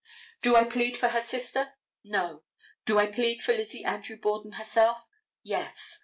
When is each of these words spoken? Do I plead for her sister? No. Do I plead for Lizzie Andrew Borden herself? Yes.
Do 0.41 0.55
I 0.55 0.63
plead 0.63 0.97
for 0.97 1.09
her 1.09 1.21
sister? 1.21 1.75
No. 2.03 2.41
Do 2.85 2.97
I 2.97 3.05
plead 3.05 3.43
for 3.43 3.53
Lizzie 3.53 3.85
Andrew 3.85 4.17
Borden 4.17 4.53
herself? 4.53 5.05
Yes. 5.43 5.99